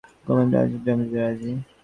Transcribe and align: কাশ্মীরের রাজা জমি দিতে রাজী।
কাশ্মীরের 0.25 0.53
রাজা 0.55 0.77
জমি 0.85 1.03
দিতে 1.03 1.19
রাজী। 1.19 1.51